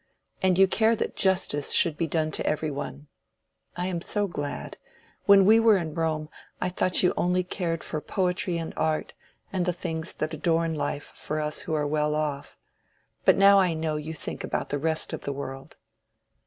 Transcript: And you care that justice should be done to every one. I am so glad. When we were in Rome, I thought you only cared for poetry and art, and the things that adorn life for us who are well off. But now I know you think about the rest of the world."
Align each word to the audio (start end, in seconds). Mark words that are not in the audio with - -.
And 0.41 0.57
you 0.57 0.67
care 0.67 0.95
that 0.95 1.15
justice 1.15 1.73
should 1.73 1.95
be 1.95 2.07
done 2.07 2.31
to 2.31 2.43
every 2.43 2.71
one. 2.71 3.05
I 3.77 3.85
am 3.85 4.01
so 4.01 4.25
glad. 4.25 4.79
When 5.25 5.45
we 5.45 5.59
were 5.59 5.77
in 5.77 5.93
Rome, 5.93 6.27
I 6.59 6.69
thought 6.69 7.03
you 7.03 7.13
only 7.15 7.43
cared 7.43 7.83
for 7.83 8.01
poetry 8.01 8.57
and 8.57 8.73
art, 8.75 9.13
and 9.53 9.63
the 9.67 9.73
things 9.73 10.13
that 10.15 10.33
adorn 10.33 10.73
life 10.73 11.11
for 11.13 11.39
us 11.39 11.59
who 11.69 11.75
are 11.75 11.85
well 11.85 12.15
off. 12.15 12.57
But 13.25 13.37
now 13.37 13.59
I 13.59 13.75
know 13.75 13.95
you 13.97 14.15
think 14.15 14.43
about 14.43 14.69
the 14.69 14.79
rest 14.79 15.13
of 15.13 15.21
the 15.21 15.33
world." 15.33 15.77